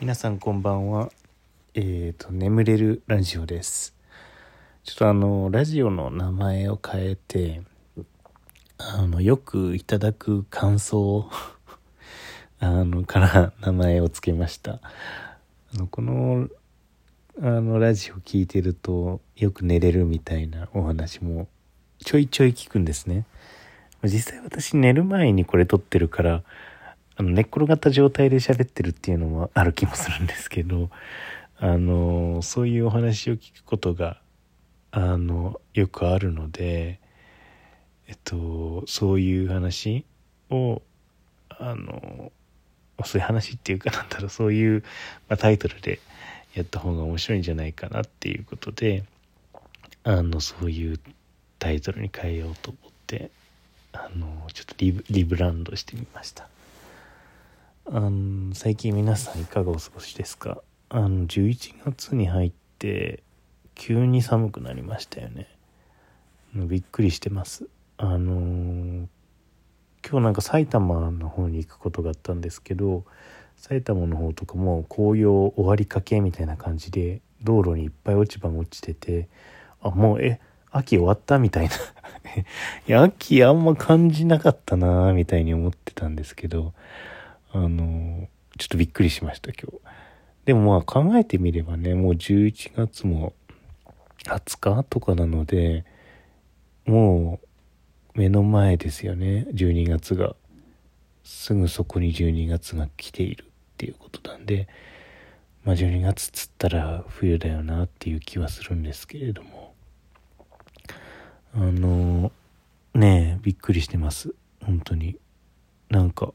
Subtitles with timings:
[0.00, 1.08] 皆さんこんばんは。
[1.74, 3.94] えっ、ー、と、眠れるラジオです。
[4.82, 7.62] ちょっとあの、ラジオの名前を変えて、
[8.76, 11.30] あの、よくいただく感想
[12.58, 14.80] あの、から名前を付けました。
[14.82, 16.48] あの、この、
[17.40, 21.46] あの、ラジオ聞いてると、よく寝れるみたいなお話も、
[22.00, 23.24] ちょいちょい聞くんですね。
[24.02, 26.42] 実際私寝る前にこれ撮ってるから、
[27.16, 30.90] あの寝っ転がった状態で喋ってるっていうのもある気もするんですけど、
[31.58, 34.20] あの、そういうお話を聞くことが、
[34.90, 36.98] あの、よくあるので、
[38.08, 40.04] えっと、そういう話
[40.50, 40.82] を、
[41.48, 42.32] あの、
[43.04, 44.82] そういう話っていうかなんだろう、そういう、
[45.28, 46.00] まあ、タイトルで
[46.54, 49.04] やった方が面白いんじゃないかなっていうことで、
[50.02, 51.00] あの、そういう
[51.58, 53.30] タイトルに変えようと思って、
[53.92, 56.48] あの、ちょっとリブリブランドしてみました。
[57.86, 60.62] あの最近皆さんいかがお過ごしですか？
[60.88, 63.22] あの11月に入って
[63.74, 65.48] 急に寒くなりましたよね。
[66.54, 67.66] びっくりしてます。
[67.98, 69.08] あの、
[70.08, 73.04] 今日なんか埼玉の方に行くことがあったんですけど
[73.56, 79.28] 埼玉の方とかも紅葉終わりかけみたいな感じで道路にいっぱい落ち葉が落ちてて
[79.80, 81.74] あもうえ秋終わったみたいな。
[82.86, 86.74] いや秋あんま感じなかったなみたいに思ってたんですけど
[87.54, 89.78] あの、ちょっとびっくりしました、今日。
[90.44, 93.32] でもまあ考えてみればね、もう11月も
[94.24, 95.84] 20日とかなので、
[96.84, 97.38] も
[98.14, 100.34] う目の前ですよね、12月が。
[101.22, 103.46] すぐそこに12月が来ているっ
[103.78, 104.68] ていうことなんで、
[105.64, 109.74] まあ12月つったら冬だよなっていう気はするんですけれども。
[111.54, 112.32] あの、
[112.94, 114.34] ねえ、びっくりしてます。
[114.60, 115.16] 本当に。
[115.88, 116.34] なんか、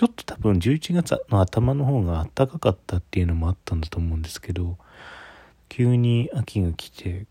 [0.00, 4.78] ちょっと多分11月の頭の方が暖かかったっていうのもあったんだと思うんですけど
[5.68, 7.26] 急に秋が来て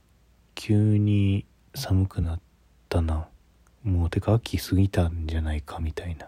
[0.53, 2.39] 急に寒くなっ
[2.87, 3.27] たな。
[3.83, 6.27] もうてか秋過ぎたんじゃないかみたいな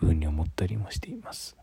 [0.00, 1.56] 風に思ったりもしています。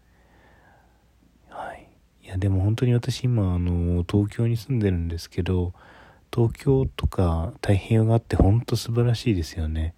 [1.49, 1.89] はい。
[2.23, 5.73] いやでも本当に私今あの東京に住んでるんですけど
[6.33, 9.95] 東京とか太平洋側ってほんと素晴らしいですよね。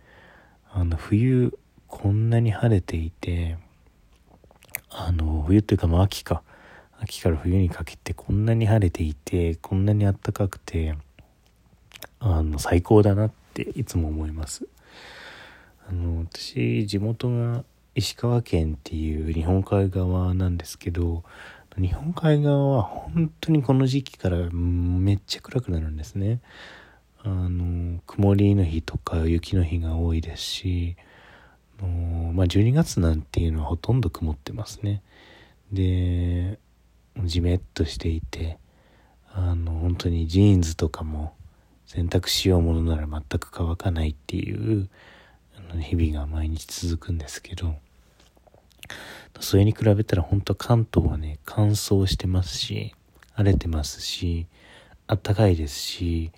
[0.72, 1.55] あの冬
[1.85, 3.59] こんなに晴れていて
[4.89, 6.41] あの、冬というかまあ秋か。
[7.00, 10.95] 秋から冬にかけてこんなに晴れていて、こんなに暖かくて、
[12.19, 14.67] あの、最高だなっていつも思います。
[15.88, 17.63] あの、私、地元が
[17.95, 21.23] 石川県っていう日本海側なんですけど、
[21.78, 26.41] 日本海側は本当にこの時期からめっちゃ暗くなるんですね。
[27.23, 30.95] あの、曇りの日とか雪の日が多いですし、
[31.88, 35.01] まあ、12月なんていうのはほとんど曇ってますね。
[35.72, 36.59] で、
[37.23, 38.57] じめっとしていて、
[39.31, 41.34] あの、本当にジーンズとかも
[41.85, 44.90] 洗濯しようものなら全く乾かないっていう
[45.79, 47.75] 日々が毎日続くんですけど、
[49.40, 52.94] それに比べたら本当関東はね、乾燥してますし、
[53.34, 54.47] 晴れてますし、
[55.07, 56.31] あったかいですし、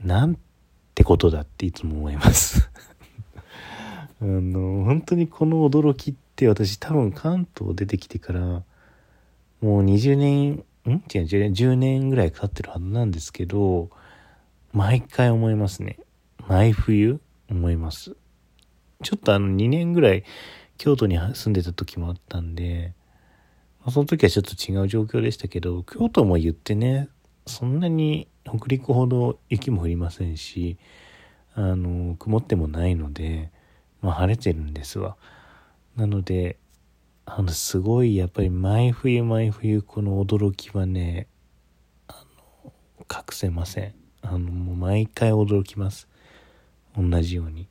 [0.00, 0.38] なん
[0.94, 2.70] てことだっていつも思います
[4.20, 8.40] あの、本当にこの驚きって私多分関東出てきてから、
[9.60, 11.02] もう20年、ん？
[11.14, 13.90] 違う違う、10年ぐらいかかってるはずなんですけど、
[14.72, 15.98] 毎回思いますね。
[16.46, 17.20] 毎冬
[17.50, 18.16] 思います。
[19.02, 20.24] ちょっとあの2年ぐらい
[20.78, 22.92] 京都に住んでた時もあったんで、
[23.90, 27.08] その時はちょっと違う状況でしたけど、京都も言ってね、
[27.46, 30.78] そんなに北陸ほど雪も降りませんし、
[31.54, 33.50] あの、曇ってもないので、
[34.04, 35.16] まあ、晴れてるんですわ。
[35.96, 36.58] なので、
[37.24, 41.26] あの、すごい、やっぱり毎冬毎冬この驚きはね、
[42.06, 42.22] あ
[42.64, 42.72] の、
[43.10, 43.94] 隠せません。
[44.20, 46.06] あの、もう毎回驚きます。
[46.94, 47.66] 同じように。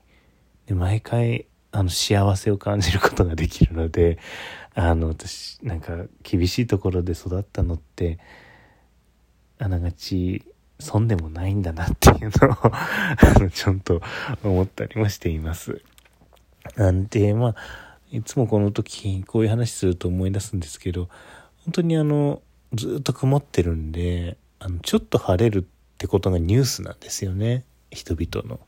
[0.65, 4.17] で、毎回、あの、幸せを感じることができるので、
[4.73, 8.17] あの、私、なんか、厳しいところで育ったのって、
[9.59, 10.43] あながち、
[10.79, 14.01] 損でもないんだなっていうのを あの、ちゃんと
[14.43, 15.83] 思ったりもしています。
[16.75, 17.55] なんで、まあ、
[18.11, 21.09] いつもこの時、こういう話すると思い出すんですけど、
[21.65, 22.41] 本当にあの、
[22.73, 27.65] ずっと曇ってるんで、あの、ちょっと晴れるってことがニュースなんですよね。
[27.91, 28.59] 人々の。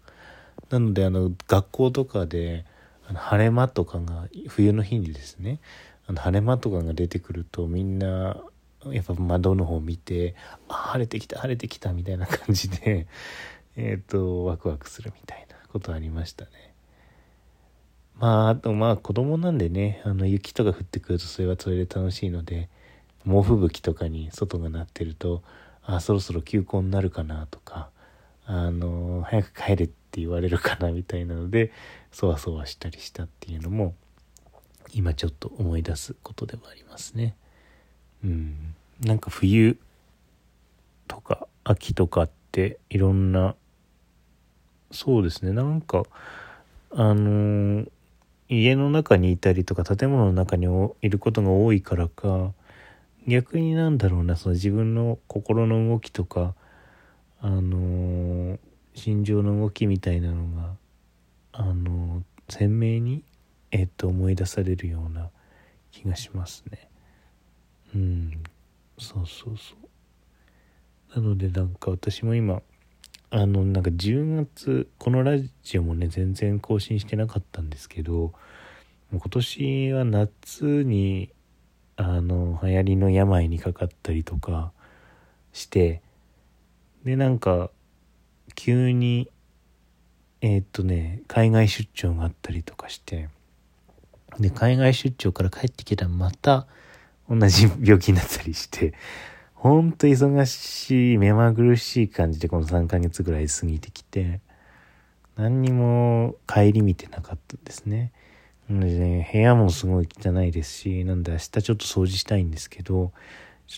[0.69, 2.65] なので、あの、学校とかで、
[3.07, 5.59] あの晴れ間とかが、冬の日にですね、
[6.07, 8.41] あの晴れ間とかが出てくると、みんな、
[8.87, 10.35] やっぱ窓の方を見て、
[10.67, 13.07] あ、晴れてきた、晴れてきた、みたいな感じで、
[13.75, 16.74] えっ、と、ワクワクするみたいなことありましたね。
[18.19, 22.69] まあ、あとまあ子供なんでね、あの雪とか降ってくるとそれはそれで楽しいので、
[23.25, 25.41] 猛吹雪とかに外がなってると
[25.83, 27.89] あそろそろ休校になるかなとか
[28.45, 31.71] あの早く帰れって言われるかなみたいなので
[32.11, 33.95] そわそわしたりしたっていうのも
[34.93, 37.35] 今ちょっと思い出すことではありますね。
[38.23, 39.77] うん、なんか冬
[41.07, 43.55] とか秋とかっていろんな
[44.91, 46.03] そうですねなんか
[46.91, 47.89] あのー、
[48.61, 50.67] 家の中にいたりとか建物の中に
[51.01, 52.53] いることが多いからか
[53.27, 56.53] 逆になんだろうなその自分の心の動きとか
[57.41, 58.59] あのー、
[58.93, 60.75] 心情の動きみたいなのが
[61.53, 63.23] あのー、鮮明に
[63.71, 65.29] えっと思い出されるような
[65.91, 66.89] 気がしますね。
[67.93, 68.43] うん。
[68.97, 69.75] そうそうそ
[71.15, 71.19] う。
[71.21, 72.61] なのでなんか私も今
[73.29, 78.33] あのなんか10月このラジオもね全然更新してなかったんですけど
[79.11, 81.31] 今年は夏に
[81.97, 84.71] あの流行りの病にかかったりとか
[85.53, 86.01] して
[87.03, 87.69] でなんか
[88.55, 89.29] 急に
[90.41, 93.29] えー、っとね海外出張があったりとかして
[94.39, 96.67] で海外出張から帰ってきたらまた
[97.29, 98.93] 同じ病気になったりして
[99.65, 104.39] ほんと忙しい目まぐるしい感じでこの3ヶ月ぐらい過ぎてきて
[105.35, 108.11] 何にも顧みてなかったですね。
[108.69, 113.11] なのでね、部屋もすごい汚いですし、なんで明日ちょっと掃除したいんですけど、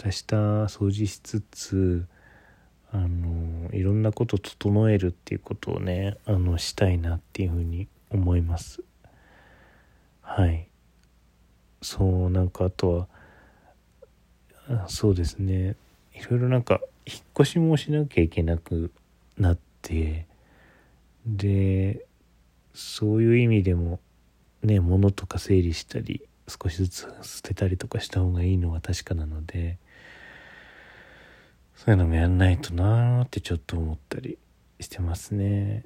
[0.03, 0.25] 明日
[0.65, 2.05] 掃除しつつ、
[2.91, 8.83] あの、いろんなこと整えるっていうことをね、あの、したいなっていうふうに思います。
[10.21, 10.67] はい。
[11.81, 13.07] そう、なんかあとは、
[14.87, 15.75] そうですね、
[16.13, 18.91] いろいろなんか、引っ越しもしなきゃいけなく
[19.37, 20.25] なって、
[21.25, 22.05] で、
[22.73, 23.99] そういう意味でも、
[24.63, 29.77] ね物とか整理したり少しずつ捨てたりとかした方がいいのは確かなので
[31.75, 34.37] そういうのもやんないとなーってちょっと思ったり
[34.79, 35.85] してますね。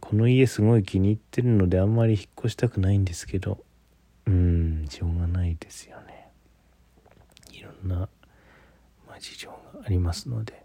[0.00, 3.58] この家すごい気に入ってるのであんまり引っ越したくないんですけど
[4.26, 6.28] うんしょうがないですよね。
[7.52, 8.08] いろんな、
[9.22, 10.52] 事情がありますので。
[10.52, 10.56] っ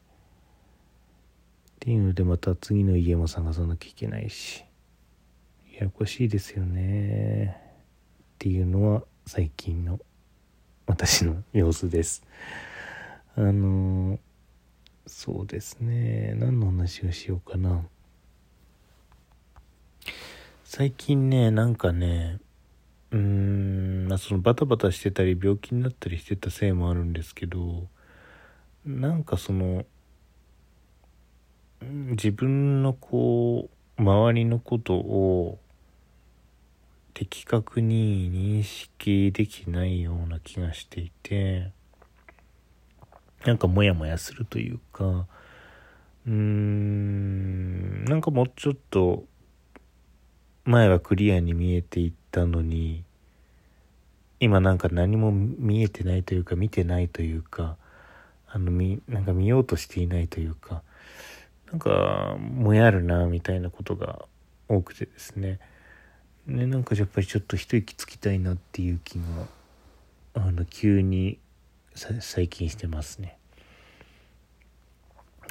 [1.80, 4.66] ていうのでまた次の家も探さなきゃいけないし。
[5.74, 7.56] ややこしいですよね。
[7.56, 10.00] っていうのは最近の
[10.88, 12.24] 私の様子です。
[13.36, 14.18] あの
[15.06, 16.34] そうですね。
[16.36, 17.86] 何の話をしようかな。
[20.64, 22.40] 最近ねなんかね
[23.12, 27.88] うーんまあそのバタバタしてたり病気になったりしてたせいもあるんですけど
[28.88, 29.86] なんかその
[31.82, 35.60] 自分のこう周りのことを
[37.14, 41.72] 的確に認識できないような気がしていて
[43.46, 45.28] なんかモヤモヤするというか
[46.26, 49.26] うーんなんかもうちょっと
[50.64, 53.04] 前はクリアに見えていったのに
[54.40, 57.76] 今なんか何も見えてないというか見てないというか
[58.50, 60.84] あのみなんか見ようとしていないというか
[61.72, 64.26] なんかもやるなみたいなことが
[64.70, 65.60] 多くてですね。
[66.46, 69.26] ねなんかやっぱりちょっと一息つきたいなっていう気が
[70.36, 71.40] あの急に
[71.94, 73.38] 最近してますね。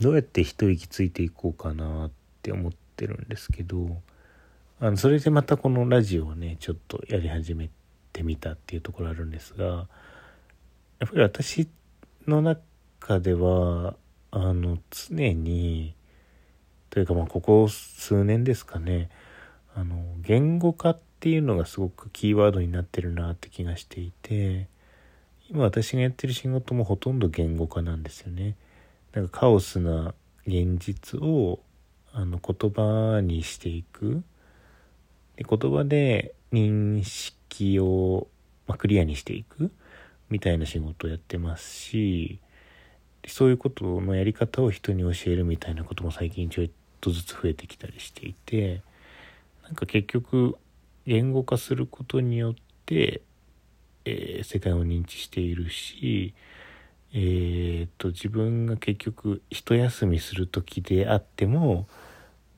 [0.01, 2.11] どうやって一息ついていこうかなっ
[2.43, 4.01] て思ってるんですけど
[4.79, 7.71] あのそれでまたこのラジオをねちょっとやり始め
[8.13, 9.87] てみたっていうところあるんですがやっ
[10.99, 11.69] ぱり私
[12.27, 12.61] の中
[13.21, 13.95] では
[14.31, 15.95] あの常に
[16.91, 19.11] というかまあここ数年ですかね
[19.75, 24.69] あの言語化っていうのがすごくキーワードになってるなって気がしていて
[25.49, 28.57] 今私がやってる仕事もほとんど言語化なんですよね。
[29.13, 30.15] なんかカオスな
[30.47, 31.61] 現実を
[32.13, 34.23] あの言葉にしていく
[35.37, 38.27] で言葉で認識を、
[38.67, 39.71] まあ、クリアにしていく
[40.31, 42.41] みたいな仕事をやってますし
[43.27, 46.67] そういうことのやり方を人に教えるみたいなことも最近ちょっ
[47.01, 48.83] とずつ増えてきたりしていて
[49.65, 50.57] なんか結局
[51.07, 52.55] 言語化することによっ
[52.85, 53.23] て、
[54.05, 56.35] えー、世界を認知しているし、
[57.13, 61.87] えー、っと自分が結局一休みする時であっても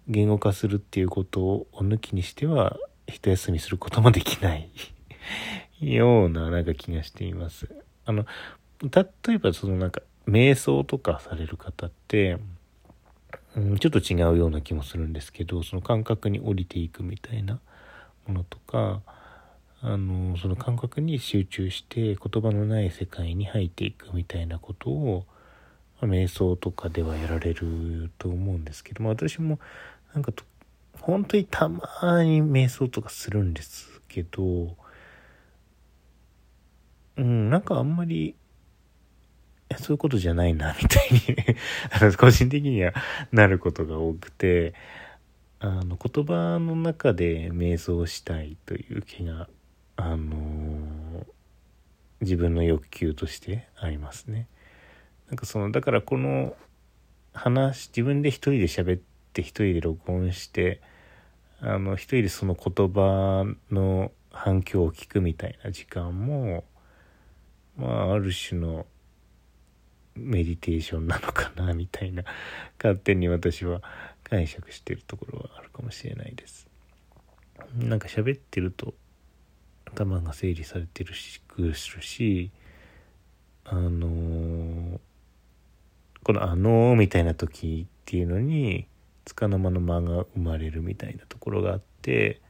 [0.07, 4.71] 言語化するっていうことを抜きにしては一休みすることもできない
[5.81, 7.69] ようななんか気がしています。
[8.05, 8.27] あの
[8.81, 12.39] 例えばそのなんか瞑想とかされる方って
[13.57, 17.59] うん、ちょっと違うような気もするんですけどその感覚に降りていくみたいな
[18.27, 19.03] ものとか
[19.81, 25.25] あのその感覚に集中して言葉のない世界に入っていくみたいなことを、
[26.01, 29.59] まあ、瞑想とかではやられると思うんですけども私も
[30.15, 30.45] なんかと
[31.01, 34.77] 本当にたまに瞑想とかするんですけど
[37.17, 38.35] うんなんかあんまり
[39.77, 41.21] そういうことじゃないなみたいに
[41.93, 42.95] あの個人的には
[43.33, 44.75] なることが多くて
[45.61, 49.49] あの言葉の中で瞑想したいという気が
[49.97, 51.27] あのー、
[52.21, 54.47] 自分の欲求としてありますね。
[55.29, 56.57] なんかそのだからこの
[57.33, 59.01] 話自分で一人で喋っ
[59.33, 60.81] て一人で録音して
[61.61, 66.65] あの一人でその言葉の反響を聞くみたいな時間も
[67.77, 68.87] まあある種の
[70.19, 72.25] メディテーションなのかなみたいな
[72.79, 73.83] 勝手に私は
[74.25, 76.69] 解釈してるところはあるかもしれないです。
[77.77, 78.95] なんか喋ってると
[79.87, 82.51] 頭が整理されてるしくするし
[83.65, 84.99] あのー、
[86.23, 88.87] この「あのー」みたいな時っていうのに
[89.25, 92.41] 束の間の間が生まれるみたいなところがあって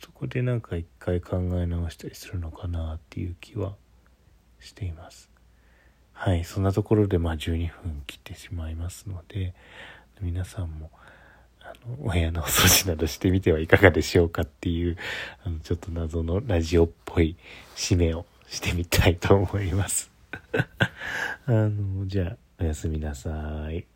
[0.00, 3.76] そこでなんか一回考え直したりするのかなっていう気は
[4.60, 5.33] しています。
[6.14, 9.52] はい、そんなところでまあ12分切ってしまいますので
[10.20, 10.90] 皆さんも
[11.60, 14.96] あのお部屋のお掃除などしてみてはいかがでしょうかっていう
[15.44, 17.36] あのちょっと謎のラジオっぽい
[17.76, 20.10] 締めをしてみたいと思います
[21.46, 23.93] あのじゃあおやすみなさい。